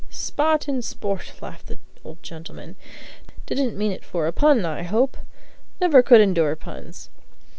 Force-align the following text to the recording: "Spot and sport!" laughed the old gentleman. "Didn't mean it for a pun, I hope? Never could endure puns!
"Spot 0.09 0.67
and 0.67 0.83
sport!" 0.83 1.31
laughed 1.43 1.67
the 1.67 1.77
old 2.03 2.23
gentleman. 2.23 2.75
"Didn't 3.45 3.77
mean 3.77 3.91
it 3.91 4.03
for 4.03 4.25
a 4.25 4.31
pun, 4.33 4.65
I 4.65 4.81
hope? 4.81 5.15
Never 5.79 6.01
could 6.01 6.21
endure 6.21 6.55
puns! 6.55 7.11